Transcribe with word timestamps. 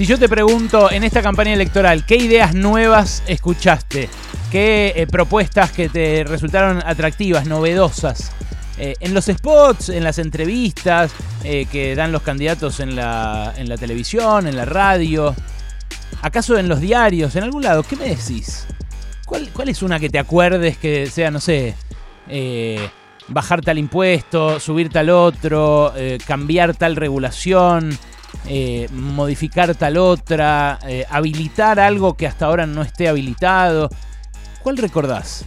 Si 0.00 0.06
yo 0.06 0.18
te 0.18 0.30
pregunto 0.30 0.90
en 0.90 1.04
esta 1.04 1.20
campaña 1.20 1.52
electoral, 1.52 2.06
¿qué 2.06 2.16
ideas 2.16 2.54
nuevas 2.54 3.22
escuchaste? 3.26 4.08
¿Qué 4.50 4.94
eh, 4.96 5.06
propuestas 5.06 5.72
que 5.72 5.90
te 5.90 6.24
resultaron 6.24 6.82
atractivas, 6.86 7.46
novedosas? 7.46 8.32
Eh, 8.78 8.94
en 9.00 9.12
los 9.12 9.26
spots, 9.26 9.90
en 9.90 10.02
las 10.02 10.18
entrevistas 10.18 11.12
eh, 11.44 11.66
que 11.70 11.94
dan 11.94 12.12
los 12.12 12.22
candidatos 12.22 12.80
en 12.80 12.96
la, 12.96 13.52
televisión, 13.78 14.46
en 14.46 14.56
la 14.56 14.64
radio, 14.64 15.34
acaso 16.22 16.56
en 16.56 16.66
los 16.66 16.80
diarios, 16.80 17.36
en 17.36 17.44
algún 17.44 17.62
lado, 17.62 17.82
¿qué 17.82 17.96
me 17.96 18.08
decís? 18.08 18.66
¿Cuál, 19.26 19.50
cuál 19.52 19.68
es 19.68 19.82
una 19.82 20.00
que 20.00 20.08
te 20.08 20.18
acuerdes 20.18 20.78
que 20.78 21.10
sea, 21.10 21.30
no 21.30 21.40
sé, 21.40 21.74
bajar 23.28 23.60
tal 23.60 23.76
impuesto, 23.76 24.60
subir 24.60 24.88
tal 24.88 25.10
otro, 25.10 25.92
cambiar 26.26 26.74
tal 26.74 26.96
regulación? 26.96 27.98
Eh, 28.46 28.88
modificar 28.92 29.74
tal 29.74 29.96
otra, 29.96 30.78
eh, 30.86 31.06
habilitar 31.10 31.78
algo 31.78 32.16
que 32.16 32.26
hasta 32.26 32.46
ahora 32.46 32.66
no 32.66 32.82
esté 32.82 33.08
habilitado. 33.08 33.88
¿Cuál 34.62 34.76
recordás? 34.76 35.44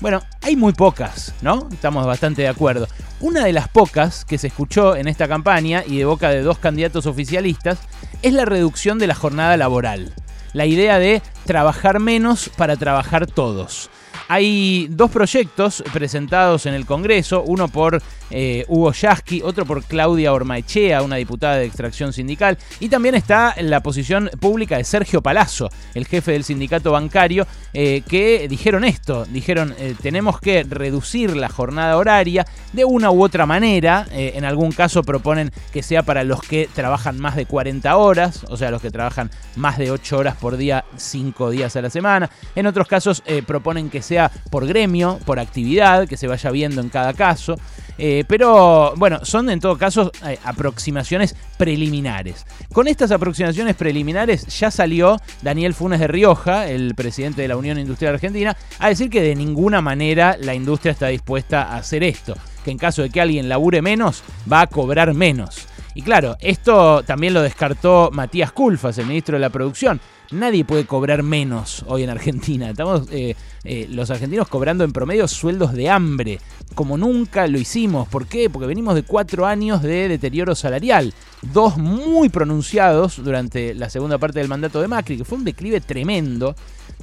Bueno, 0.00 0.20
hay 0.42 0.56
muy 0.56 0.72
pocas, 0.72 1.34
¿no? 1.40 1.68
Estamos 1.72 2.06
bastante 2.06 2.42
de 2.42 2.48
acuerdo. 2.48 2.88
Una 3.20 3.44
de 3.44 3.52
las 3.52 3.68
pocas 3.68 4.24
que 4.24 4.36
se 4.36 4.48
escuchó 4.48 4.96
en 4.96 5.08
esta 5.08 5.28
campaña 5.28 5.82
y 5.86 5.96
de 5.96 6.04
boca 6.04 6.28
de 6.28 6.42
dos 6.42 6.58
candidatos 6.58 7.06
oficialistas 7.06 7.78
es 8.20 8.32
la 8.34 8.44
reducción 8.44 8.98
de 8.98 9.06
la 9.06 9.14
jornada 9.14 9.56
laboral. 9.56 10.12
La 10.52 10.66
idea 10.66 10.98
de 10.98 11.22
trabajar 11.46 12.00
menos 12.00 12.50
para 12.50 12.76
trabajar 12.76 13.26
todos. 13.26 13.88
Hay 14.28 14.88
dos 14.90 15.10
proyectos 15.10 15.82
presentados 15.92 16.66
en 16.66 16.74
el 16.74 16.86
Congreso, 16.86 17.42
uno 17.42 17.68
por 17.68 18.02
eh, 18.30 18.64
Hugo 18.68 18.92
Yasky, 18.92 19.42
otro 19.42 19.66
por 19.66 19.84
Claudia 19.84 20.32
Ormaechea, 20.32 21.02
una 21.02 21.16
diputada 21.16 21.56
de 21.56 21.66
extracción 21.66 22.12
sindical, 22.12 22.58
y 22.80 22.88
también 22.88 23.14
está 23.14 23.54
la 23.60 23.80
posición 23.80 24.30
pública 24.40 24.76
de 24.76 24.84
Sergio 24.84 25.22
Palazzo, 25.22 25.68
el 25.94 26.06
jefe 26.06 26.32
del 26.32 26.44
sindicato 26.44 26.92
bancario, 26.92 27.46
eh, 27.72 28.02
que 28.08 28.48
dijeron 28.48 28.84
esto, 28.84 29.24
dijeron 29.26 29.74
eh, 29.78 29.94
tenemos 30.00 30.40
que 30.40 30.64
reducir 30.64 31.36
la 31.36 31.48
jornada 31.48 31.96
horaria 31.96 32.46
de 32.72 32.84
una 32.84 33.10
u 33.10 33.22
otra 33.22 33.46
manera, 33.46 34.06
en 34.10 34.44
algún 34.44 34.72
caso 34.72 35.02
proponen 35.02 35.52
que 35.72 35.82
sea 35.82 36.02
para 36.02 36.24
los 36.24 36.40
que 36.40 36.68
trabajan 36.72 37.18
más 37.20 37.36
de 37.36 37.46
40 37.46 37.96
horas, 37.96 38.44
o 38.48 38.56
sea, 38.56 38.70
los 38.70 38.82
que 38.82 38.90
trabajan 38.90 39.30
más 39.56 39.78
de 39.78 39.90
8 39.90 40.18
horas 40.18 40.36
por 40.36 40.56
día, 40.56 40.84
5 40.96 41.50
días 41.50 41.76
a 41.76 41.82
la 41.82 41.90
semana, 41.90 42.30
en 42.54 42.66
otros 42.66 42.88
casos 42.88 43.22
proponen 43.46 43.90
que 43.90 44.02
sea 44.02 44.30
por 44.50 44.66
gremio, 44.66 45.18
por 45.24 45.38
actividad, 45.38 46.08
que 46.08 46.16
se 46.16 46.26
vaya 46.26 46.50
viendo 46.50 46.80
en 46.80 46.88
cada 46.88 47.12
caso. 47.12 47.56
Eh, 47.98 48.24
pero 48.26 48.94
bueno, 48.96 49.24
son 49.24 49.50
en 49.50 49.60
todo 49.60 49.78
caso 49.78 50.10
eh, 50.26 50.38
aproximaciones 50.44 51.36
preliminares. 51.56 52.44
Con 52.72 52.88
estas 52.88 53.10
aproximaciones 53.12 53.76
preliminares 53.76 54.46
ya 54.58 54.70
salió 54.70 55.20
Daniel 55.42 55.74
Funes 55.74 56.00
de 56.00 56.08
Rioja, 56.08 56.68
el 56.68 56.94
presidente 56.94 57.42
de 57.42 57.48
la 57.48 57.56
Unión 57.56 57.78
Industrial 57.78 58.14
Argentina, 58.14 58.56
a 58.78 58.88
decir 58.88 59.10
que 59.10 59.22
de 59.22 59.34
ninguna 59.34 59.80
manera 59.80 60.36
la 60.40 60.54
industria 60.54 60.92
está 60.92 61.08
dispuesta 61.08 61.62
a 61.62 61.76
hacer 61.76 62.02
esto, 62.02 62.34
que 62.64 62.70
en 62.70 62.78
caso 62.78 63.02
de 63.02 63.10
que 63.10 63.20
alguien 63.20 63.48
labure 63.48 63.82
menos, 63.82 64.22
va 64.50 64.62
a 64.62 64.66
cobrar 64.66 65.14
menos. 65.14 65.68
Y 65.94 66.02
claro, 66.02 66.36
esto 66.40 67.04
también 67.04 67.34
lo 67.34 67.42
descartó 67.42 68.10
Matías 68.12 68.50
Culfas, 68.50 68.98
el 68.98 69.06
ministro 69.06 69.36
de 69.36 69.40
la 69.40 69.50
Producción. 69.50 70.00
Nadie 70.30 70.64
puede 70.64 70.86
cobrar 70.86 71.22
menos 71.22 71.84
hoy 71.86 72.02
en 72.02 72.10
Argentina. 72.10 72.70
Estamos 72.70 73.02
eh, 73.10 73.36
eh, 73.64 73.86
los 73.90 74.10
argentinos 74.10 74.48
cobrando 74.48 74.82
en 74.82 74.92
promedio 74.92 75.28
sueldos 75.28 75.74
de 75.74 75.90
hambre, 75.90 76.40
como 76.74 76.96
nunca 76.96 77.46
lo 77.46 77.58
hicimos. 77.58 78.08
¿Por 78.08 78.26
qué? 78.26 78.48
Porque 78.48 78.66
venimos 78.66 78.94
de 78.94 79.02
cuatro 79.02 79.46
años 79.46 79.82
de 79.82 80.08
deterioro 80.08 80.54
salarial. 80.54 81.12
Dos 81.42 81.76
muy 81.76 82.30
pronunciados 82.30 83.22
durante 83.22 83.74
la 83.74 83.90
segunda 83.90 84.18
parte 84.18 84.38
del 84.38 84.48
mandato 84.48 84.80
de 84.80 84.88
Macri, 84.88 85.18
que 85.18 85.24
fue 85.24 85.38
un 85.38 85.44
declive 85.44 85.80
tremendo, 85.80 86.56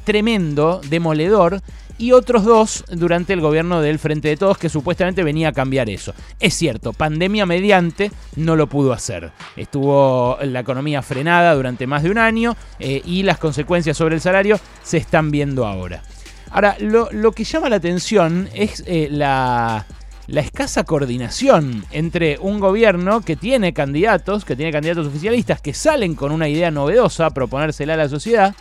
tremendo, 0.04 0.82
demoledor, 0.90 1.62
y 2.02 2.14
otros 2.14 2.44
dos 2.44 2.84
durante 2.90 3.34
el 3.34 3.42
gobierno 3.42 3.80
del 3.80 4.00
Frente 4.00 4.28
de 4.28 4.38
Todos 4.38 4.58
que 4.58 4.70
supuestamente 4.70 5.24
venía 5.24 5.50
a 5.50 5.53
cambiar 5.53 5.90
eso. 5.90 6.14
Es 6.40 6.56
cierto, 6.56 6.94
pandemia 6.94 7.46
mediante 7.46 8.12
no 8.36 8.56
lo 8.56 8.68
pudo 8.68 8.92
hacer. 8.92 9.31
Estuvo 9.56 10.38
la 10.42 10.62
economía 10.62 11.03
frenada 11.03 11.53
durante 11.53 11.86
más 11.86 12.02
de 12.02 12.09
un 12.09 12.18
año 12.18 12.58
eh, 12.80 13.03
y 13.06 13.22
las 13.22 13.38
consecuencias 13.38 13.98
sobre 13.98 14.16
el 14.16 14.22
salario 14.22 14.59
se 14.81 14.98
están 14.98 15.30
viendo 15.30 15.68
ahora. 15.68 16.02
Ahora, 16.50 16.75
lo, 16.80 17.31
que 17.31 17.44
llama 17.44 17.70
la 17.70 17.78
atención 17.78 18.50
es 18.54 18.84
eh, 18.86 19.08
la, 19.09 19.86
la 20.28 20.42
escasa 20.42 20.84
coordinación 20.84 21.86
entre 21.92 22.38
un 22.40 22.59
gobierno 22.59 23.22
que 23.22 23.36
tiene 23.36 23.74
candidatos, 23.74 24.44
que 24.44 24.56
tiene 24.56 24.72
candidatos 24.72 25.08
oficialistas 25.08 25.62
que 25.62 25.74
salen 25.74 26.16
con 26.16 26.31
una 26.31 26.50
idea 26.50 26.72
novedosa 26.72 27.28
a 27.28 27.30
proponérsela 27.30 27.94
a 27.94 27.98
la 27.98 28.09
sociedad, 28.09 28.56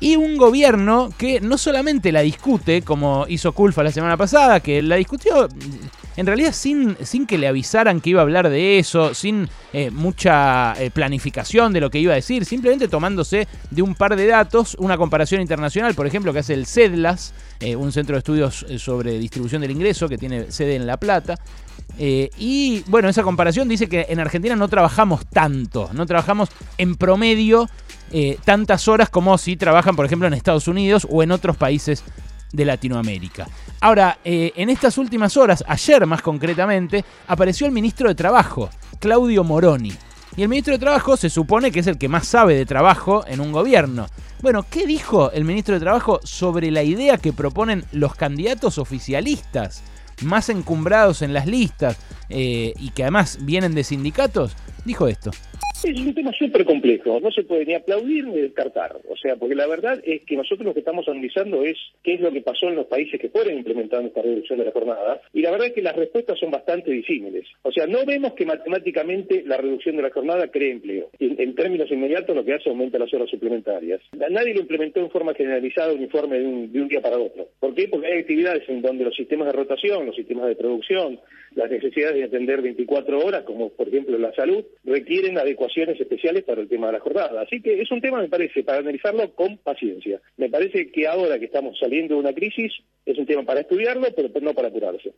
y 0.00 0.16
un 0.16 0.38
gobierno 0.38 1.10
que 1.16 1.40
no 1.40 1.58
solamente 1.58 2.10
la 2.10 2.22
discute, 2.22 2.82
como 2.82 3.26
hizo 3.28 3.52
Culfa 3.52 3.82
la 3.82 3.92
semana 3.92 4.16
pasada, 4.16 4.60
que 4.60 4.82
la 4.82 4.96
discutió 4.96 5.48
en 6.16 6.26
realidad 6.26 6.52
sin, 6.52 6.96
sin 7.02 7.26
que 7.26 7.38
le 7.38 7.46
avisaran 7.46 8.00
que 8.00 8.10
iba 8.10 8.20
a 8.20 8.22
hablar 8.22 8.48
de 8.48 8.78
eso, 8.78 9.14
sin 9.14 9.48
eh, 9.72 9.90
mucha 9.90 10.74
eh, 10.78 10.90
planificación 10.90 11.72
de 11.72 11.80
lo 11.80 11.90
que 11.90 11.98
iba 11.98 12.12
a 12.12 12.16
decir, 12.16 12.44
simplemente 12.44 12.88
tomándose 12.88 13.46
de 13.70 13.82
un 13.82 13.94
par 13.94 14.16
de 14.16 14.26
datos, 14.26 14.76
una 14.78 14.96
comparación 14.96 15.40
internacional, 15.40 15.94
por 15.94 16.06
ejemplo, 16.06 16.32
que 16.32 16.40
hace 16.40 16.54
el 16.54 16.66
CEDLAS, 16.66 17.32
eh, 17.60 17.76
un 17.76 17.92
centro 17.92 18.14
de 18.16 18.18
estudios 18.18 18.66
sobre 18.78 19.18
distribución 19.18 19.62
del 19.62 19.70
ingreso 19.70 20.08
que 20.08 20.18
tiene 20.18 20.50
sede 20.50 20.76
en 20.76 20.86
La 20.86 20.96
Plata. 20.96 21.38
Y 22.02 22.82
bueno, 22.86 23.10
esa 23.10 23.22
comparación 23.22 23.68
dice 23.68 23.86
que 23.86 24.06
en 24.08 24.20
Argentina 24.20 24.56
no 24.56 24.68
trabajamos 24.68 25.26
tanto, 25.26 25.90
no 25.92 26.06
trabajamos 26.06 26.48
en 26.78 26.96
promedio 26.96 27.68
eh, 28.12 28.38
tantas 28.44 28.88
horas 28.88 29.08
como 29.08 29.38
si 29.38 29.56
trabajan, 29.56 29.94
por 29.94 30.04
ejemplo, 30.04 30.26
en 30.26 30.34
Estados 30.34 30.66
Unidos 30.66 31.06
o 31.08 31.22
en 31.22 31.30
otros 31.30 31.56
países 31.56 32.02
de 32.52 32.64
Latinoamérica. 32.64 33.46
Ahora, 33.80 34.18
eh, 34.24 34.52
en 34.56 34.68
estas 34.68 34.98
últimas 34.98 35.36
horas, 35.36 35.62
ayer 35.68 36.04
más 36.06 36.20
concretamente, 36.20 37.04
apareció 37.28 37.68
el 37.68 37.72
ministro 37.72 38.08
de 38.08 38.16
Trabajo, 38.16 38.68
Claudio 38.98 39.44
Moroni. 39.44 39.92
Y 40.36 40.42
el 40.42 40.48
ministro 40.48 40.74
de 40.74 40.80
Trabajo 40.80 41.16
se 41.16 41.30
supone 41.30 41.70
que 41.70 41.80
es 41.80 41.86
el 41.86 41.98
que 41.98 42.08
más 42.08 42.26
sabe 42.26 42.56
de 42.56 42.66
trabajo 42.66 43.24
en 43.26 43.40
un 43.40 43.52
gobierno. 43.52 44.06
Bueno, 44.42 44.64
¿qué 44.68 44.86
dijo 44.86 45.30
el 45.30 45.44
ministro 45.44 45.74
de 45.74 45.80
Trabajo 45.80 46.18
sobre 46.24 46.70
la 46.72 46.82
idea 46.82 47.18
que 47.18 47.32
proponen 47.32 47.84
los 47.92 48.16
candidatos 48.16 48.78
oficialistas, 48.78 49.82
más 50.22 50.48
encumbrados 50.48 51.22
en 51.22 51.32
las 51.32 51.46
listas 51.46 51.96
eh, 52.28 52.74
y 52.78 52.90
que 52.90 53.02
además 53.02 53.38
vienen 53.42 53.74
de 53.74 53.84
sindicatos? 53.84 54.52
Dijo 54.84 55.08
esto. 55.08 55.30
Es 55.82 55.98
un 55.98 56.12
tema 56.12 56.30
súper 56.38 56.66
complejo, 56.66 57.20
no 57.20 57.30
se 57.30 57.42
puede 57.42 57.64
ni 57.64 57.72
aplaudir 57.72 58.26
ni 58.26 58.38
descartar. 58.38 59.00
O 59.08 59.16
sea, 59.16 59.36
porque 59.36 59.54
la 59.54 59.66
verdad 59.66 59.98
es 60.04 60.20
que 60.26 60.36
nosotros 60.36 60.66
lo 60.66 60.74
que 60.74 60.80
estamos 60.80 61.08
analizando 61.08 61.64
es 61.64 61.78
qué 62.02 62.14
es 62.14 62.20
lo 62.20 62.30
que 62.30 62.42
pasó 62.42 62.68
en 62.68 62.76
los 62.76 62.86
países 62.86 63.18
que 63.18 63.30
fueron 63.30 63.54
implementando 63.54 64.08
esta 64.08 64.20
reducción 64.20 64.58
de 64.58 64.66
la 64.66 64.72
jornada, 64.72 65.22
y 65.32 65.40
la 65.40 65.50
verdad 65.50 65.68
es 65.68 65.72
que 65.72 65.80
las 65.80 65.96
respuestas 65.96 66.38
son 66.38 66.50
bastante 66.50 66.90
disímiles. 66.90 67.46
O 67.62 67.72
sea, 67.72 67.86
no 67.86 68.04
vemos 68.04 68.34
que 68.34 68.44
matemáticamente 68.44 69.42
la 69.46 69.56
reducción 69.56 69.96
de 69.96 70.02
la 70.02 70.10
jornada 70.10 70.48
cree 70.48 70.72
empleo. 70.72 71.08
En, 71.18 71.54
términos 71.54 71.90
inmediatos 71.90 72.36
lo 72.36 72.44
que 72.44 72.54
hace 72.54 72.68
aumenta 72.68 72.98
las 72.98 73.12
horas 73.14 73.30
suplementarias. 73.30 74.02
Nadie 74.12 74.54
lo 74.54 74.60
implementó 74.60 75.00
en 75.00 75.10
forma 75.10 75.34
generalizada, 75.34 75.94
uniforme 75.94 76.38
de 76.38 76.46
un, 76.46 76.72
de 76.72 76.80
un 76.80 76.88
día 76.88 77.00
para 77.00 77.18
otro. 77.18 77.48
¿Por 77.58 77.74
qué? 77.74 77.88
Porque 77.88 78.06
hay 78.06 78.20
actividades 78.20 78.68
en 78.68 78.82
donde 78.82 79.04
los 79.04 79.14
sistemas 79.14 79.46
de 79.46 79.52
rotación, 79.52 80.06
los 80.06 80.16
sistemas 80.16 80.46
de 80.46 80.56
producción, 80.56 81.18
las 81.54 81.70
necesidades 81.70 82.16
de 82.16 82.24
atender 82.24 82.62
24 82.62 83.18
horas, 83.18 83.42
como 83.42 83.70
por 83.70 83.88
ejemplo 83.88 84.18
la 84.18 84.32
salud, 84.34 84.64
requieren 84.84 85.38
especiales 85.76 86.44
para 86.44 86.60
el 86.60 86.68
tema 86.68 86.88
de 86.88 86.94
la 86.94 87.00
jornada. 87.00 87.42
Así 87.42 87.60
que 87.60 87.80
es 87.80 87.90
un 87.90 88.00
tema, 88.00 88.20
me 88.20 88.28
parece, 88.28 88.62
para 88.62 88.78
analizarlo 88.78 89.32
con 89.34 89.58
paciencia. 89.58 90.20
Me 90.36 90.48
parece 90.48 90.90
que 90.90 91.06
ahora 91.06 91.38
que 91.38 91.46
estamos 91.46 91.78
saliendo 91.78 92.14
de 92.14 92.20
una 92.20 92.32
crisis, 92.32 92.72
es 93.06 93.18
un 93.18 93.26
tema 93.26 93.42
para 93.42 93.60
estudiarlo, 93.60 94.06
pero 94.14 94.28
no 94.40 94.54
para 94.54 94.68
apurarse. 94.68 95.12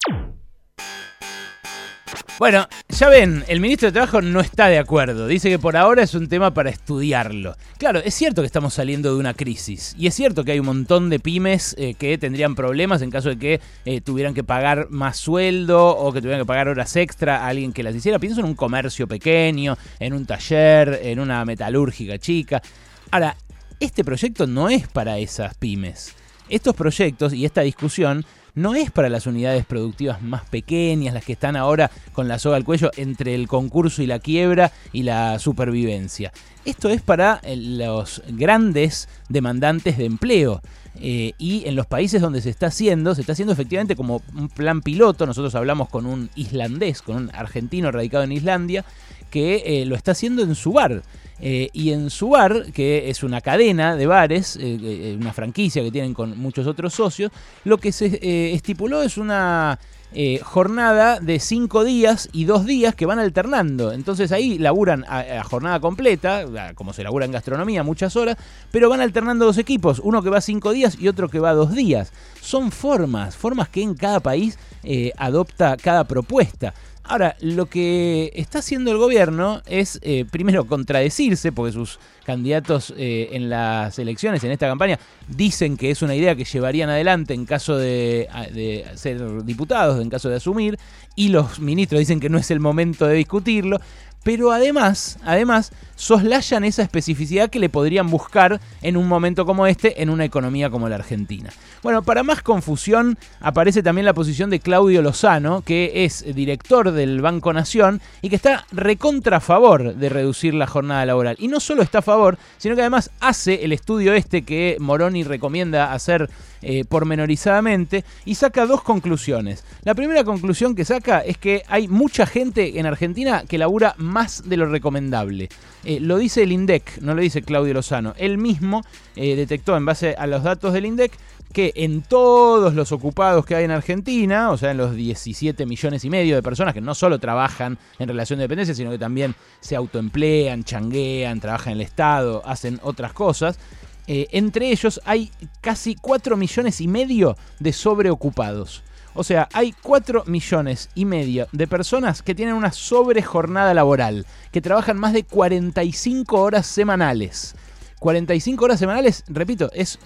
Bueno, 2.39 2.67
ya 2.89 3.09
ven, 3.09 3.45
el 3.47 3.61
ministro 3.61 3.89
de 3.89 3.93
Trabajo 3.93 4.23
no 4.23 4.41
está 4.41 4.67
de 4.69 4.79
acuerdo. 4.79 5.27
Dice 5.27 5.51
que 5.51 5.59
por 5.59 5.77
ahora 5.77 6.03
es 6.03 6.15
un 6.15 6.29
tema 6.29 6.53
para 6.53 6.71
estudiarlo. 6.71 7.57
Claro, 7.79 8.01
es 8.01 8.15
cierto 8.15 8.43
que 8.43 8.47
estamos 8.47 8.75
saliendo 8.75 9.13
de 9.13 9.21
una 9.21 9.35
crisis. 9.35 9.95
Y 9.99 10.07
es 10.07 10.15
cierto 10.15 10.43
que 10.43 10.53
hay 10.53 10.59
un 10.59 10.67
montón 10.67 11.11
de 11.11 11.21
pymes 11.21 11.77
eh, 11.79 11.95
que 11.95 12.17
tendrían 12.19 12.55
problemas 12.55 13.03
en 13.03 13.11
caso 13.11 13.29
de 13.29 13.39
que 13.39 13.61
eh, 13.85 14.01
tuvieran 14.01 14.33
que 14.33 14.43
pagar 14.43 14.89
más 14.91 15.19
sueldo 15.19 15.97
o 15.97 16.13
que 16.13 16.21
tuvieran 16.21 16.41
que 16.41 16.47
pagar 16.47 16.69
horas 16.69 16.97
extra 16.97 17.45
a 17.45 17.49
alguien 17.49 17.73
que 17.73 17.83
las 17.83 17.95
hiciera. 17.95 18.19
Pienso 18.19 18.41
en 18.41 18.47
un 18.47 18.55
comercio 18.55 19.07
pequeño, 19.07 19.77
en 20.01 20.13
un 20.15 20.25
taller, 20.25 21.01
en 21.03 21.21
una 21.21 21.45
metalúrgica 21.45 22.19
chica. 22.19 22.63
Ahora, 23.11 23.37
este 23.79 24.05
proyecto 24.05 24.47
no 24.47 24.71
es 24.71 24.89
para 24.89 25.19
esas 25.19 25.55
pymes. 25.55 26.15
Estos 26.49 26.75
proyectos 26.75 27.35
y 27.35 27.45
esta 27.45 27.61
discusión 27.61 28.25
no 28.55 28.75
es 28.75 28.91
para 28.91 29.09
las 29.09 29.27
unidades 29.27 29.65
productivas 29.65 30.23
más 30.23 30.45
pequeñas, 30.45 31.15
las 31.15 31.25
que 31.25 31.33
están 31.33 31.57
ahora 31.57 31.91
con 32.13 32.29
la 32.29 32.39
soga 32.39 32.57
al 32.57 32.65
cuello 32.65 32.91
entre 32.97 33.35
el 33.35 33.49
concurso 33.49 34.03
y 34.03 34.07
la 34.07 34.19
quiebra 34.19 34.73
y 34.93 35.03
la 35.05 35.39
supervivencia. 35.39 36.33
Esto 36.65 36.89
es 36.89 37.03
para 37.03 37.41
eh, 37.43 37.57
los 37.57 38.23
grandes 38.29 39.09
demandantes 39.29 39.99
de 39.99 40.05
empleo. 40.05 40.61
Eh, 41.01 41.33
y 41.39 41.67
en 41.67 41.75
los 41.75 41.87
países 41.87 42.21
donde 42.21 42.43
se 42.43 42.51
está 42.51 42.67
haciendo, 42.67 43.15
se 43.15 43.23
está 43.23 43.33
haciendo 43.33 43.53
efectivamente 43.53 43.97
como 43.97 44.23
un 44.37 44.49
plan 44.49 44.83
piloto. 44.83 45.27
Nosotros 45.27 45.55
hablamos 45.55 45.89
con 45.89 46.07
un 46.07 46.29
islandés, 46.35 47.01
con 47.03 47.17
un 47.17 47.31
argentino 47.35 47.91
radicado 47.91 48.25
en 48.25 48.33
Islandia, 48.33 48.85
que 49.31 49.63
eh, 49.65 49.87
lo 49.87 49.97
está 49.97 50.13
haciendo 50.13 50.43
en 50.43 50.55
su 50.55 50.73
bar. 50.73 51.03
Y 51.45 51.91
en 51.91 52.09
su 52.09 52.31
bar, 52.31 52.71
que 52.73 53.11
es 53.11 53.25
una 53.25 53.41
cadena 53.41 53.97
de 53.97 54.07
bares, 54.07 54.57
una 54.57 55.33
franquicia 55.33 55.83
que 55.83 55.91
tienen 55.91 56.15
con 56.15 56.39
muchos 56.39 56.69
otros 56.69 56.95
socios, 56.95 57.33
lo 57.65 57.79
que 57.79 57.91
se 57.91 58.55
estipuló 58.55 59.03
es 59.03 59.17
una 59.17 59.79
eh, 60.15 60.41
jornada 60.43 61.21
de 61.21 61.41
cinco 61.41 61.85
días 61.85 62.29
y 62.33 62.45
dos 62.45 62.67
días 62.67 62.95
que 62.95 63.07
van 63.07 63.19
alternando. 63.19 63.93
Entonces 63.93 64.31
ahí 64.31 64.59
laburan 64.59 65.07
a, 65.09 65.43
jornada 65.43 65.81
completa, 65.81 66.45
como 66.75 66.93
se 66.93 67.03
labura 67.03 67.25
en 67.25 67.33
gastronomía, 67.33 67.83
muchas 67.83 68.15
horas, 68.17 68.37
pero 68.71 68.91
van 68.91 69.01
alternando 69.01 69.47
dos 69.47 69.57
equipos, 69.57 70.01
uno 70.05 70.23
que 70.23 70.29
va 70.29 70.43
cinco 70.43 70.73
días 70.73 70.99
y 71.01 71.09
otro 71.09 71.31
que 71.31 71.41
va 71.41 71.55
dos 71.55 71.75
días. 71.75 72.13
Son 72.43 72.73
formas, 72.73 73.37
formas 73.37 73.71
que 73.71 73.83
en 73.83 73.95
cada 73.95 74.21
país 74.21 74.59
eh, 74.83 75.13
adopta 75.17 75.79
cada 75.79 76.05
propuesta. 76.05 76.75
Ahora, 77.05 77.37
lo 77.41 77.67
que 77.67 78.31
está 78.35 78.61
haciendo 78.61 78.93
el 78.93 78.99
gobierno 78.99 79.61
es, 79.67 79.99
eh, 80.03 80.25
primero, 80.31 80.67
contradecirse, 80.67 81.51
porque 81.51 81.73
sus 81.73 81.99
candidatos 82.25 82.95
eh, 82.97 83.31
en 83.33 83.51
las 83.51 83.99
elecciones, 83.99 84.45
en 84.45 84.53
esta 84.53 84.69
campaña, 84.69 84.99
dicen 85.27 85.77
que 85.77 85.91
es 85.91 86.03
una 86.03 86.15
idea 86.15 86.37
que 86.37 86.45
llevarían 86.45 86.91
adelante 86.91 87.35
en 87.35 87.45
caso 87.45 87.77
de, 87.77 88.29
de, 88.55 88.87
ser 88.95 89.45
diputados, 89.45 90.01
en 90.01 90.11
caso 90.11 90.29
de 90.29 90.37
asumir, 90.37 90.79
y 91.17 91.29
los 91.29 91.59
ministros 91.59 91.99
dicen 91.99 92.21
que 92.21 92.29
no 92.29 92.39
es 92.39 92.51
el 92.53 92.61
momento 92.61 93.07
de 93.07 93.17
discutirlo 93.17 93.81
pero 94.23 94.53
además, 94.53 95.19
además, 95.25 95.73
soslayan 95.97 96.65
esa 96.65 96.83
especificidad 96.83 97.51
que 97.51 97.59
le 97.59 97.69
podrían 97.69 98.11
buscar 98.11 98.61
en 98.81 98.97
un 98.97 99.07
momento 99.07 99.47
como 99.47 99.67
este 99.67 100.03
en 100.03 100.11
una 100.11 100.25
economía 100.25 100.71
como 100.71 100.89
la 100.89 100.97
Argentina. 100.97 101.51
Bueno, 101.83 102.03
para 102.03 102.23
más 102.23 102.43
confusión 102.43 103.19
aparece 103.41 103.83
también 103.83 104.05
la 104.05 104.15
posición 104.15 104.51
de 104.51 104.61
Claudio 104.61 105.03
Lozano, 105.03 105.63
que 105.63 106.05
es 106.05 106.25
director 106.35 106.93
del 106.93 107.21
Banco 107.21 107.53
Nación 107.53 108.01
y 108.21 108.31
que 108.31 108.37
está 108.37 108.67
recontra 108.73 109.41
favor 109.41 109.95
de 109.95 110.09
reducir 110.09 110.55
la 110.55 110.67
jornada 110.67 111.07
laboral. 111.07 111.37
Y 111.39 111.49
no 111.49 111.61
solo 111.61 111.83
está 111.83 111.99
a 111.99 112.03
favor, 112.03 112.39
sino 112.59 112.75
que 112.75 112.83
además 112.83 113.11
hace 113.21 113.65
el 113.65 113.73
estudio 113.73 114.15
este 114.15 114.43
que 114.43 114.77
Moroni 114.81 115.25
recomienda 115.25 115.93
hacer 115.93 116.31
eh, 116.63 116.85
pormenorizadamente 116.85 118.05
y 118.25 118.37
saca 118.37 118.67
dos 118.67 118.83
conclusiones. 118.83 119.65
La 119.83 119.95
primera 119.95 120.25
conclusión 120.25 120.75
que 120.75 120.85
saca 120.85 121.21
es 121.21 121.37
que 121.37 121.63
hay 121.69 121.89
mucha 121.89 122.25
gente 122.25 122.79
en 122.79 122.87
Argentina 122.87 123.45
que 123.49 123.59
labura 123.59 123.95
más 123.99 124.49
de 124.49 124.57
lo 124.57 124.67
recomendable. 124.67 125.49
Eh, 125.85 125.99
lo 126.01 126.19
dice 126.19 126.45
el 126.45 126.53
INDEC, 126.53 127.01
no 127.01 127.15
lo 127.15 127.23
dice 127.23 127.43
Claudio 127.43 127.75
Lozano. 127.75 128.15
Él 128.17 128.39
mismo 128.39 128.83
eh, 129.17 129.35
detectó 129.35 129.77
en 129.77 129.85
base 129.85 130.15
a 130.17 130.27
los 130.27 130.45
datos 130.45 130.73
del 130.73 130.87
INDEC 130.87 131.13
que 131.53 131.73
en 131.77 132.03
todos 132.03 132.75
los 132.75 132.93
ocupados 132.93 133.45
que 133.45 133.55
hay 133.55 133.65
en 133.65 133.71
Argentina, 133.71 134.51
o 134.51 134.57
sea, 134.57 134.71
en 134.71 134.79
los 134.79 134.95
17 134.95 135.67
millones 135.67 136.05
y 136.05 136.11
medio 136.11 136.35
de 136.35 136.43
personas 136.43 136.75
que 136.75 136.81
no 136.81 136.95
solo 136.95 137.19
trabajan 137.19 137.79
en 137.99 138.09
relación 138.09 138.39
de 138.39 138.45
dependencia, 138.45 138.75
sino 138.75 138.91
que 138.91 138.99
también 138.99 139.35
se 139.61 139.77
autoemplean, 139.77 140.65
changuean, 140.65 141.41
trabajan 141.41 141.75
en 141.75 141.81
el 141.81 141.85
Estado, 141.85 142.43
hacen 142.47 142.81
otras 142.83 143.13
cosas, 143.13 143.59
eh, 144.07 144.27
entre 144.33 144.71
ellos 144.71 145.01
hay 145.05 145.31
casi 145.61 145.95
4 145.95 146.37
millones 146.37 146.81
y 146.81 146.89
medio 146.89 147.37
de 147.61 147.73
sobreocupados. 147.73 148.83
O 149.15 149.25
sea, 149.25 149.49
hay 149.53 149.75
4 149.83 150.25
millones 150.27 150.89
y 150.95 151.05
medio 151.05 151.47
de 151.53 151.67
personas 151.67 152.23
que 152.23 152.35
tienen 152.35 152.55
una 152.55 152.73
sobrejornada 152.73 153.75
laboral, 153.75 154.27
que 154.51 154.63
trabajan 154.63 154.99
más 154.99 155.13
de 155.13 155.25
45 155.25 156.41
horas 156.41 156.67
semanales. 156.67 157.55
45 157.99 158.65
horas 158.65 158.79
semanales, 158.79 159.25
repito, 159.29 159.71
es, 159.73 159.99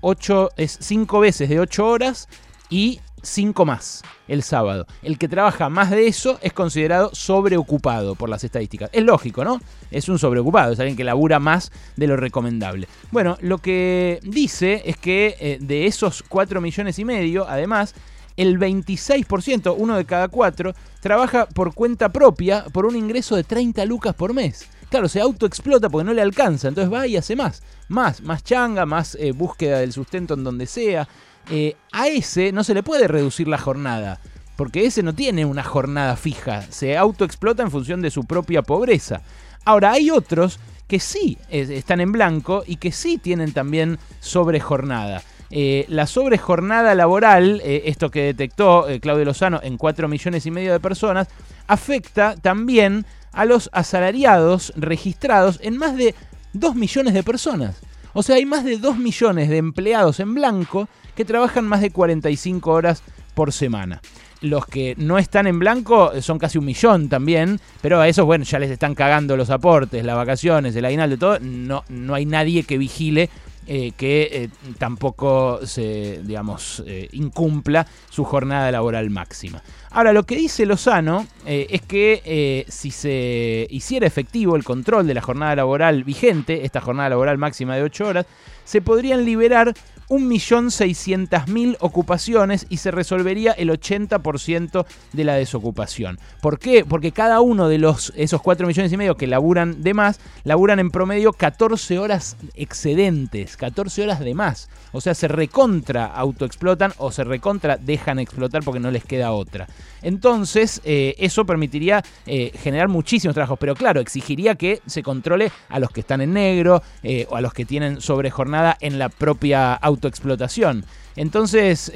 8, 0.00 0.50
eh, 0.56 0.64
es 0.64 0.78
5 0.80 1.20
veces 1.20 1.48
de 1.48 1.60
8 1.60 1.86
horas 1.86 2.28
y 2.72 3.00
5 3.22 3.66
más 3.66 4.02
el 4.26 4.42
sábado. 4.42 4.86
El 5.02 5.18
que 5.18 5.28
trabaja 5.28 5.68
más 5.68 5.90
de 5.90 6.06
eso 6.06 6.38
es 6.40 6.54
considerado 6.54 7.10
sobreocupado 7.12 8.14
por 8.14 8.30
las 8.30 8.42
estadísticas. 8.44 8.88
Es 8.94 9.04
lógico, 9.04 9.44
¿no? 9.44 9.60
Es 9.90 10.08
un 10.08 10.18
sobreocupado, 10.18 10.72
es 10.72 10.80
alguien 10.80 10.96
que 10.96 11.04
labura 11.04 11.38
más 11.38 11.70
de 11.96 12.06
lo 12.06 12.16
recomendable. 12.16 12.88
Bueno, 13.10 13.36
lo 13.42 13.58
que 13.58 14.20
dice 14.22 14.82
es 14.86 14.96
que 14.96 15.36
eh, 15.38 15.58
de 15.60 15.86
esos 15.86 16.24
4 16.26 16.62
millones 16.62 16.98
y 16.98 17.04
medio, 17.04 17.46
además, 17.46 17.94
el 18.38 18.58
26%, 18.58 19.74
uno 19.76 19.98
de 19.98 20.06
cada 20.06 20.28
cuatro, 20.28 20.74
trabaja 21.00 21.46
por 21.46 21.74
cuenta 21.74 22.08
propia 22.08 22.64
por 22.72 22.86
un 22.86 22.96
ingreso 22.96 23.36
de 23.36 23.44
30 23.44 23.84
lucas 23.84 24.14
por 24.14 24.32
mes. 24.32 24.66
Claro, 24.88 25.08
se 25.08 25.20
autoexplota 25.20 25.90
porque 25.90 26.04
no 26.04 26.14
le 26.14 26.22
alcanza, 26.22 26.68
entonces 26.68 26.92
va 26.92 27.06
y 27.06 27.16
hace 27.16 27.36
más. 27.36 27.62
Más, 27.88 28.22
más 28.22 28.42
changa, 28.44 28.86
más 28.86 29.14
eh, 29.20 29.32
búsqueda 29.32 29.80
del 29.80 29.92
sustento 29.92 30.34
en 30.34 30.44
donde 30.44 30.66
sea. 30.66 31.06
Eh, 31.50 31.76
a 31.92 32.08
ese 32.08 32.52
no 32.52 32.64
se 32.64 32.74
le 32.74 32.82
puede 32.82 33.08
reducir 33.08 33.48
la 33.48 33.58
jornada, 33.58 34.20
porque 34.56 34.86
ese 34.86 35.02
no 35.02 35.14
tiene 35.14 35.44
una 35.44 35.64
jornada 35.64 36.16
fija, 36.16 36.62
se 36.70 36.96
autoexplota 36.96 37.62
en 37.62 37.70
función 37.70 38.00
de 38.00 38.10
su 38.10 38.24
propia 38.24 38.62
pobreza. 38.62 39.22
Ahora, 39.64 39.92
hay 39.92 40.10
otros 40.10 40.58
que 40.88 41.00
sí 41.00 41.38
están 41.48 42.00
en 42.00 42.12
blanco 42.12 42.64
y 42.66 42.76
que 42.76 42.92
sí 42.92 43.18
tienen 43.18 43.52
también 43.52 43.98
sobrejornada. 44.20 45.22
Eh, 45.50 45.84
la 45.88 46.06
sobrejornada 46.06 46.94
laboral, 46.94 47.60
eh, 47.64 47.82
esto 47.86 48.10
que 48.10 48.22
detectó 48.22 48.86
Claudio 49.00 49.26
Lozano 49.26 49.60
en 49.62 49.76
4 49.76 50.08
millones 50.08 50.46
y 50.46 50.50
medio 50.50 50.72
de 50.72 50.80
personas, 50.80 51.28
afecta 51.66 52.36
también 52.36 53.06
a 53.32 53.44
los 53.44 53.70
asalariados 53.72 54.72
registrados 54.76 55.58
en 55.62 55.76
más 55.76 55.96
de 55.96 56.14
2 56.52 56.74
millones 56.74 57.14
de 57.14 57.22
personas. 57.22 57.80
O 58.14 58.22
sea, 58.22 58.36
hay 58.36 58.46
más 58.46 58.64
de 58.64 58.78
2 58.78 58.98
millones 58.98 59.48
de 59.48 59.56
empleados 59.56 60.20
en 60.20 60.34
blanco 60.34 60.88
que 61.14 61.24
trabajan 61.24 61.66
más 61.66 61.80
de 61.80 61.90
45 61.90 62.70
horas 62.70 63.02
por 63.34 63.52
semana. 63.52 64.00
Los 64.40 64.66
que 64.66 64.94
no 64.98 65.18
están 65.18 65.46
en 65.46 65.58
blanco 65.58 66.12
son 66.20 66.38
casi 66.38 66.58
un 66.58 66.64
millón 66.64 67.08
también, 67.08 67.60
pero 67.80 68.00
a 68.00 68.08
esos, 68.08 68.26
bueno, 68.26 68.44
ya 68.44 68.58
les 68.58 68.70
están 68.70 68.94
cagando 68.94 69.36
los 69.36 69.50
aportes, 69.50 70.04
las 70.04 70.16
vacaciones, 70.16 70.74
el 70.74 70.84
aguinaldo, 70.84 71.16
todo. 71.16 71.38
No, 71.40 71.84
no 71.88 72.14
hay 72.14 72.26
nadie 72.26 72.64
que 72.64 72.76
vigile 72.76 73.30
eh, 73.66 73.92
que 73.96 74.28
eh, 74.32 74.48
tampoco 74.78 75.64
se, 75.64 76.20
digamos, 76.24 76.82
eh, 76.84 77.08
incumpla 77.12 77.86
su 78.10 78.24
jornada 78.24 78.72
laboral 78.72 79.08
máxima. 79.10 79.62
Ahora, 79.90 80.12
lo 80.12 80.24
que 80.24 80.34
dice 80.34 80.66
Lozano 80.66 81.26
es 81.46 81.82
que 81.82 82.64
si 82.68 82.90
se 82.90 83.66
hiciera 83.70 84.06
efectivo 84.06 84.56
el 84.56 84.64
control 84.64 85.06
de 85.06 85.14
la 85.14 85.20
jornada 85.20 85.54
laboral 85.54 86.02
vigente, 86.02 86.64
esta 86.64 86.80
jornada 86.80 87.10
laboral 87.10 87.38
máxima 87.38 87.76
de 87.76 87.82
8 87.82 88.06
horas, 88.06 88.26
se 88.64 88.80
podrían 88.80 89.24
liberar 89.24 89.74
1.600.000 90.12 91.76
ocupaciones 91.80 92.66
y 92.68 92.76
se 92.76 92.90
resolvería 92.90 93.52
el 93.52 93.70
80% 93.70 94.84
de 95.12 95.24
la 95.24 95.34
desocupación. 95.36 96.18
¿Por 96.42 96.58
qué? 96.58 96.84
Porque 96.84 97.12
cada 97.12 97.40
uno 97.40 97.68
de 97.68 97.78
los, 97.78 98.12
esos 98.14 98.42
4 98.42 98.66
millones 98.66 98.92
y 98.92 98.96
medio 98.98 99.16
que 99.16 99.26
laburan 99.26 99.82
de 99.82 99.94
más, 99.94 100.20
laburan 100.44 100.80
en 100.80 100.90
promedio 100.90 101.32
14 101.32 101.98
horas 101.98 102.36
excedentes, 102.54 103.56
14 103.56 104.02
horas 104.02 104.20
de 104.20 104.34
más. 104.34 104.68
O 104.92 105.00
sea, 105.00 105.14
se 105.14 105.28
recontra 105.28 106.04
autoexplotan 106.04 106.92
o 106.98 107.10
se 107.10 107.24
recontra 107.24 107.78
dejan 107.78 108.18
explotar 108.18 108.62
porque 108.62 108.80
no 108.80 108.90
les 108.90 109.04
queda 109.04 109.32
otra. 109.32 109.66
Entonces, 110.02 110.82
eh, 110.84 111.14
eso 111.18 111.46
permitiría 111.46 112.02
eh, 112.26 112.52
generar 112.54 112.88
muchísimos 112.88 113.34
trabajos, 113.34 113.58
pero 113.58 113.74
claro, 113.74 114.00
exigiría 114.00 114.56
que 114.56 114.80
se 114.86 115.02
controle 115.02 115.50
a 115.68 115.78
los 115.78 115.90
que 115.90 116.00
están 116.00 116.20
en 116.20 116.34
negro 116.34 116.82
eh, 117.02 117.26
o 117.30 117.36
a 117.36 117.40
los 117.40 117.54
que 117.54 117.64
tienen 117.64 118.00
sobrejornada 118.00 118.76
en 118.80 118.98
la 118.98 119.08
propia 119.08 119.74
autoexplotación. 120.02 120.84
Entonces, 121.16 121.92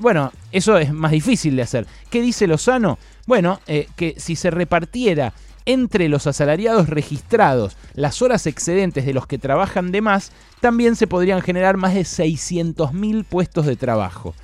bueno, 0.00 0.32
eso 0.52 0.78
es 0.78 0.92
más 0.92 1.12
difícil 1.12 1.56
de 1.56 1.62
hacer. 1.62 1.86
¿Qué 2.10 2.22
dice 2.22 2.46
Lozano? 2.46 2.98
Bueno, 3.26 3.60
que 3.96 4.14
si 4.16 4.36
se 4.36 4.50
repartiera 4.50 5.32
entre 5.66 6.08
los 6.08 6.26
asalariados 6.26 6.88
registrados 6.88 7.76
las 7.94 8.22
horas 8.22 8.46
excedentes 8.46 9.04
de 9.04 9.12
los 9.12 9.26
que 9.26 9.38
trabajan 9.38 9.92
de 9.92 10.00
más, 10.00 10.32
también 10.60 10.96
se 10.96 11.06
podrían 11.06 11.42
generar 11.42 11.76
más 11.76 11.94
de 11.94 12.00
600.000 12.00 13.24
puestos 13.24 13.66
de 13.66 13.76
trabajo. 13.76 14.34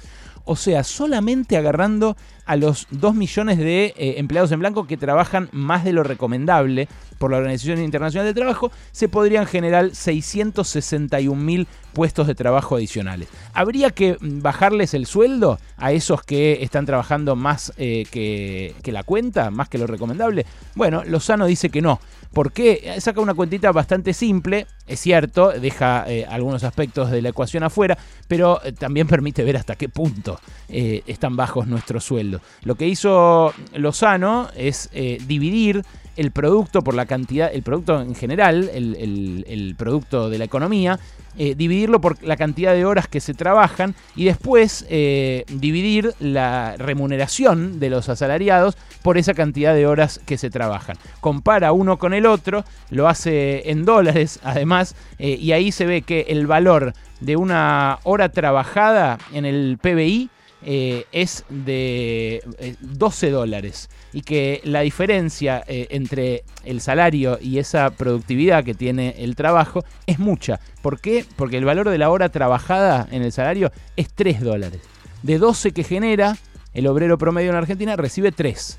O 0.47 0.55
sea, 0.57 0.85
solamente 0.85 1.57
agarrando 1.57 2.17
a 2.47 2.55
los 2.55 2.87
2 2.91 3.15
millones 3.17 3.59
de 3.59 3.87
eh, 3.97 4.15
empleados 4.19 4.53
en 4.53 4.61
blanco 4.61 4.87
que 4.87 4.97
trabajan 4.97 5.49
más 5.51 5.85
de 5.85 5.93
lo 5.93 6.05
recomendable 6.05 6.89
por 7.19 7.33
la 7.33 7.39
Organización 7.39 7.83
Internacional 7.83 8.27
del 8.27 8.35
Trabajo, 8.35 8.71
se 8.93 9.09
podrían 9.09 9.47
generar 9.47 9.93
661 9.93 11.43
mil 11.43 11.67
puestos 11.93 12.29
de 12.29 12.35
trabajo 12.37 12.77
adicionales. 12.77 13.29
¿Habría 13.55 13.91
que 13.91 14.19
bajarles 14.21 14.95
el 14.95 15.07
sueldo 15.07 15.59
a 15.79 15.93
esos 15.93 16.23
que 16.23 16.63
están 16.63 16.87
trabajando 16.87 17.35
más 17.35 17.73
eh, 17.77 18.05
que, 18.11 18.93
la 18.93 19.03
cuenta, 19.03 19.51
más 19.51 19.69
que 19.69 19.79
lo 19.79 19.89
recomendable? 19.89 20.47
Bueno, 20.75 21.03
Lozano 21.05 21.47
dice 21.47 21.71
que 21.71 21.83
no. 21.83 21.99
¿Por 22.33 22.53
qué? 22.53 22.97
Saca 23.01 23.21
una 23.21 23.35
cuentita 23.35 23.73
bastante 23.73 24.13
simple, 24.13 24.67
es 24.87 25.01
cierto, 25.01 25.53
deja 25.53 26.05
eh, 26.07 26.27
algunos 26.29 26.65
aspectos 26.65 27.11
de 27.11 27.23
la 27.23 27.31
ecuación 27.31 27.63
afuera, 27.63 27.97
pero 28.29 28.61
también 28.79 29.07
permite 29.07 29.43
ver 29.45 29.57
hasta 29.57 29.77
qué 29.77 29.89
punto 29.89 30.39
están 30.69 31.37
bajos 31.37 31.67
nuestros 31.67 32.05
sueldos. 32.05 32.43
Lo 32.63 32.75
que 32.75 32.87
hizo 32.87 33.53
Lozano 33.75 34.49
es 34.55 34.91
dividir 35.27 35.85
el 36.17 36.31
producto 36.31 36.83
por 36.83 36.95
la 36.95 37.07
cantidad, 37.07 37.51
el 37.53 37.63
producto 37.63 38.01
en 38.01 38.15
general, 38.15 38.71
el, 38.73 39.75
producto 39.77 40.31
de 40.31 40.39
la 40.39 40.45
economía, 40.45 40.99
eh, 41.39 41.55
dividirlo 41.55 42.01
por 42.01 42.23
la 42.23 42.37
cantidad 42.37 42.73
de 42.73 42.87
horas 42.87 43.09
que 43.09 43.21
se 43.21 43.35
trabajan 43.35 43.95
y 44.15 44.25
después 44.25 44.87
eh, 44.89 45.45
dividir 45.49 46.15
la 46.19 46.77
remuneración 46.79 47.79
de 47.79 47.91
los 47.91 48.09
asalariados 48.09 48.79
por 49.03 49.19
esa 49.19 49.35
cantidad 49.35 49.75
de 49.75 49.87
horas 49.87 50.19
que 50.25 50.39
se 50.39 50.49
trabajan. 50.49 50.97
Compara 51.21 51.73
uno 51.73 51.99
con 51.99 52.15
el 52.15 52.25
otro, 52.25 52.65
lo 52.91 53.07
hace 53.07 53.71
en 53.71 53.85
dólares 53.85 54.41
además, 54.45 54.95
eh, 55.19 55.37
y 55.39 55.53
ahí 55.53 55.73
se 55.73 55.85
ve 55.85 56.03
que 56.03 56.27
el 56.29 56.47
valor 56.47 56.95
de 57.21 57.37
una 57.37 57.99
hora 58.05 58.31
trabajada 58.31 59.19
en 59.33 59.45
el 59.45 59.79
PBI 59.81 60.31
eh, 60.63 61.05
es 61.13 61.45
de 61.51 62.43
12 62.81 63.27
eh, 63.27 63.31
dólares 63.31 63.91
y 64.13 64.23
que 64.23 64.63
la 64.65 64.81
diferencia 64.81 65.63
eh, 65.67 65.89
entre 65.91 66.45
el 66.65 66.81
salario 66.81 67.39
y 67.41 67.59
esa 67.59 67.91
productividad 67.91 68.65
que 68.65 68.75
tiene 68.75 69.15
el 69.19 69.37
trabajo 69.37 69.85
es 70.07 70.19
mucha. 70.19 70.59
¿Por 70.83 70.99
qué? 71.01 71.27
Porque 71.37 71.59
el 71.59 71.67
valor 71.67 71.91
de 71.91 71.99
la 71.99 72.11
hora 72.11 72.31
trabajada 72.31 73.07
en 73.11 73.23
el 73.23 73.33
salario 73.33 73.71
es 73.97 74.09
3 74.13 74.41
dólares. 74.41 74.81
De 75.23 75.39
12 75.39 75.73
que 75.73 75.85
genera, 75.85 76.37
el 76.73 76.87
obrero 76.87 77.19
promedio 77.19 77.51
en 77.51 77.57
Argentina 77.57 77.95
recibe 77.97 78.33
3. 78.33 78.79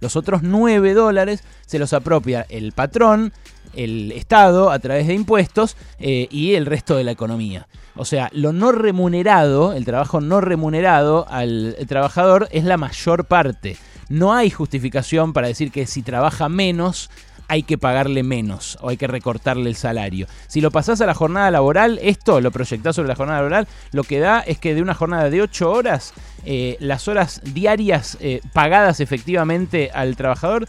Los 0.00 0.16
otros 0.16 0.42
9 0.42 0.94
dólares 0.94 1.44
se 1.64 1.78
los 1.78 1.92
apropia 1.92 2.44
el 2.48 2.72
patrón, 2.72 3.32
el 3.74 4.12
Estado 4.12 4.70
a 4.70 4.78
través 4.78 5.06
de 5.06 5.14
impuestos 5.14 5.76
y 5.98 6.54
el 6.54 6.66
resto 6.66 6.96
de 6.96 7.04
la 7.04 7.12
economía. 7.12 7.66
O 7.94 8.04
sea, 8.04 8.30
lo 8.32 8.52
no 8.52 8.72
remunerado, 8.72 9.72
el 9.74 9.84
trabajo 9.84 10.20
no 10.20 10.40
remunerado 10.40 11.26
al 11.28 11.76
trabajador 11.88 12.48
es 12.50 12.64
la 12.64 12.76
mayor 12.76 13.26
parte. 13.26 13.76
No 14.08 14.34
hay 14.34 14.50
justificación 14.50 15.32
para 15.32 15.48
decir 15.48 15.70
que 15.70 15.86
si 15.86 16.02
trabaja 16.02 16.48
menos 16.48 17.10
hay 17.48 17.64
que 17.64 17.76
pagarle 17.76 18.22
menos 18.22 18.78
o 18.80 18.88
hay 18.88 18.96
que 18.96 19.06
recortarle 19.06 19.68
el 19.68 19.76
salario. 19.76 20.26
Si 20.46 20.62
lo 20.62 20.70
pasás 20.70 21.02
a 21.02 21.06
la 21.06 21.12
jornada 21.12 21.50
laboral, 21.50 21.98
esto 22.02 22.40
lo 22.40 22.50
proyectás 22.50 22.96
sobre 22.96 23.08
la 23.08 23.14
jornada 23.14 23.40
laboral, 23.40 23.68
lo 23.92 24.04
que 24.04 24.20
da 24.20 24.40
es 24.40 24.58
que 24.58 24.74
de 24.74 24.80
una 24.80 24.94
jornada 24.94 25.28
de 25.28 25.42
8 25.42 25.70
horas, 25.70 26.14
eh, 26.46 26.78
las 26.80 27.08
horas 27.08 27.42
diarias 27.44 28.16
eh, 28.20 28.40
pagadas 28.54 29.00
efectivamente 29.00 29.90
al 29.92 30.16
trabajador 30.16 30.66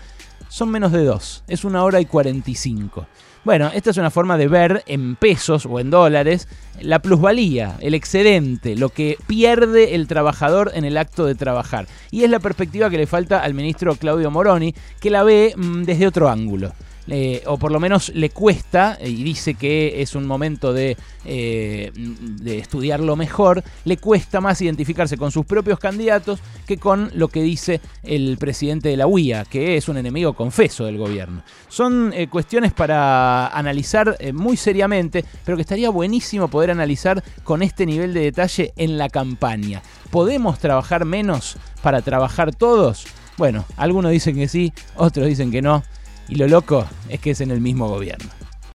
son 0.50 0.69
menos 0.69 0.91
de 0.91 1.03
2. 1.03 1.43
Es 1.47 1.63
una 1.63 1.83
hora 1.83 2.00
y 2.01 2.05
45. 2.05 3.07
Bueno, 3.43 3.71
esta 3.73 3.89
es 3.89 3.97
una 3.97 4.09
forma 4.09 4.38
de 4.38 4.47
ver 4.47 4.83
en 4.85 5.17
pesos 5.17 5.65
o 5.65 5.79
en 5.79 5.89
dólares 5.89 6.47
la 6.79 7.00
plusvalía, 7.00 7.75
el 7.81 7.93
excedente, 7.93 8.77
lo 8.77 8.88
que 8.89 9.17
pierde 9.27 9.95
el 9.95 10.07
trabajador 10.07 10.71
en 10.73 10.85
el 10.85 10.97
acto 10.97 11.25
de 11.25 11.35
trabajar. 11.35 11.88
Y 12.09 12.23
es 12.23 12.29
la 12.29 12.39
perspectiva 12.39 12.89
que 12.89 12.97
le 12.97 13.05
falta 13.05 13.43
al 13.43 13.53
ministro 13.53 13.95
Claudio 13.95 14.31
Moroni, 14.31 14.73
que 15.01 15.09
la 15.09 15.23
ve 15.23 15.53
mm, 15.57 15.83
desde 15.83 16.07
otro 16.07 16.29
ángulo 16.29 16.73
o 17.45 17.57
por 17.57 17.72
lo 17.72 17.79
menos 17.79 18.10
le 18.15 18.29
cuesta, 18.29 18.98
y 19.03 19.24
dice 19.24 19.55
que 19.55 20.01
es 20.01 20.15
un 20.15 20.25
momento 20.25 20.74
de, 20.74 20.98
eh, 21.25 21.91
estudiarlo 22.45 23.15
mejor, 23.15 23.63
le 23.86 23.98
cuesta 23.98 24.41
más 24.41 24.62
identificarse 24.62 25.17
con 25.17 25.31
sus 25.31 25.45
propios 25.45 25.79
candidatos 25.79 26.39
que 26.65 26.77
con 26.77 27.12
lo 27.13 27.27
que 27.27 27.41
dice 27.41 27.81
el 28.03 28.38
presidente 28.38 28.89
de 28.89 28.98
la 28.98 29.07
UIA, 29.07 29.45
que 29.45 29.77
es 29.77 29.88
un 29.88 29.98
enemigo 29.98 30.33
confeso 30.33 30.86
del 30.86 30.98
gobierno. 30.98 31.43
Son 31.69 32.12
eh, 32.13 32.27
cuestiones 32.27 32.74
para 32.74 33.48
analizar 33.48 34.15
eh, 34.19 34.33
muy 34.33 34.57
seriamente, 34.57 35.24
pero 35.45 35.57
que 35.57 35.62
estaría 35.62 35.89
buenísimo 35.89 36.48
poder 36.48 36.72
analizar 36.72 37.24
con 37.43 37.62
este 37.62 37.86
nivel 37.86 38.13
de 38.13 38.22
detalle 38.22 38.74
en 38.75 38.98
la 38.98 39.10
campaña. 39.10 39.81
¿Podemos 40.10 40.60
trabajar 40.60 41.05
menos 41.05 41.57
para 41.81 42.01
trabajar 42.01 42.53
todos? 42.53 43.05
Bueno, 43.38 43.65
algunos 43.77 44.12
dicen 44.12 44.36
que 44.36 44.48
sí, 44.48 44.74
otros 44.95 45.27
dicen 45.27 45.51
que 45.51 45.62
no. 45.62 45.83
Y 46.29 46.35
lo 46.35 46.47
loco 46.47 46.87
es 47.09 47.19
que 47.19 47.31
es 47.31 47.41
en 47.41 47.51
el 47.51 47.61
mismo 47.61 47.87
gobierno. 47.87 48.29